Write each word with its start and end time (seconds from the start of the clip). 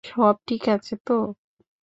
সব 0.03 0.35
ঠিক 0.47 0.63
আছে 0.69 0.93
তো? 1.05 1.13